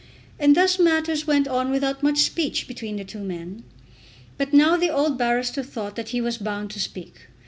And 0.39 0.55
thus 0.55 0.79
matters 0.79 1.27
went 1.27 1.47
on 1.47 1.69
without 1.69 2.01
much 2.01 2.21
speech 2.23 2.67
between 2.67 2.95
the 2.95 3.03
two 3.03 3.19
men. 3.19 3.63
But 4.35 4.51
now 4.51 4.75
the 4.75 4.89
old 4.89 5.15
barrister 5.15 5.61
thought 5.61 5.95
that 5.95 6.09
he 6.09 6.19
was 6.19 6.39
bound 6.39 6.71
to 6.71 6.79
speak. 6.79 7.27